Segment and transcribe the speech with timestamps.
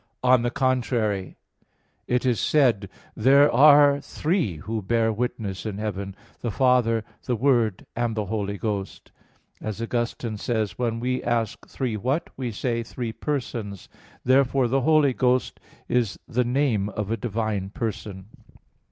[0.23, 1.35] On the contrary,
[2.07, 6.49] It is said (1 John 5:7): "There are three who bear witness in heaven, the
[6.49, 9.11] Father, the Word, and the Holy Ghost."
[9.61, 10.85] As Augustine says (De Trin.
[10.85, 12.31] vii, 4): "When we ask, Three what?
[12.35, 13.89] we say, Three persons."
[14.23, 18.25] Therefore the Holy Ghost is the name of a divine person.